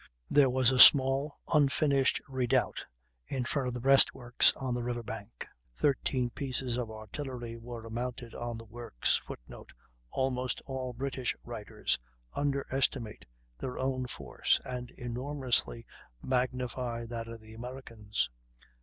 [0.31, 2.83] There was a small, unfinished redoubt
[3.27, 5.45] in front of the breastworks on the river bank.
[5.75, 9.21] Thirteen pieces of artillery were mounted on the works.
[9.27, 9.71] [Footnote:
[10.09, 11.99] Almost all British writers
[12.33, 13.27] underestimate
[13.59, 15.85] their own force and enormously
[16.19, 18.27] magnify that of the Americans.